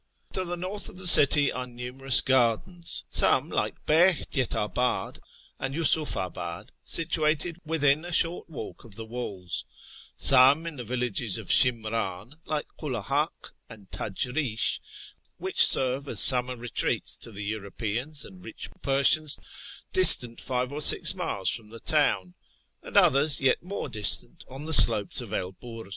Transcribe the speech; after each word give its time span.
To 0.33 0.43
the 0.43 0.57
north 0.57 0.89
of 0.89 0.97
the 0.97 1.05
city 1.05 1.51
are 1.51 1.67
numerous 1.67 2.21
gardens; 2.21 3.05
some, 3.11 3.51
like 3.51 3.85
Behjetabad 3.85 5.19
and 5.59 5.75
Yiisufabad, 5.75 6.69
situated 6.83 7.59
within 7.63 8.03
a 8.03 8.11
short 8.11 8.49
walk 8.49 8.83
of 8.83 8.95
the 8.95 9.05
walls; 9.05 9.63
some 10.17 10.65
in 10.65 10.77
the 10.77 10.83
villages 10.83 11.37
of 11.37 11.51
Shimran, 11.51 12.33
like 12.45 12.65
Kulahak 12.79 13.51
and 13.69 13.91
teherAn 13.91 14.29
87 14.37 14.43
Tajrish, 14.43 14.79
which 15.37 15.63
serve 15.63 16.07
as 16.07 16.19
summer 16.19 16.55
retreats 16.57 17.15
to 17.17 17.31
the 17.31 17.43
Europeans 17.43 18.25
and 18.25 18.43
rich 18.43 18.69
Persians, 18.81 19.37
distant 19.93 20.41
five 20.41 20.71
or 20.73 20.81
six 20.81 21.13
miles 21.13 21.51
from 21.51 21.69
the 21.69 21.79
town; 21.79 22.33
and 22.81 22.97
others 22.97 23.39
yet 23.39 23.61
more 23.61 23.87
distant, 23.87 24.45
on 24.47 24.65
the 24.65 24.73
slopes 24.73 25.21
of 25.21 25.29
Elburz. 25.31 25.89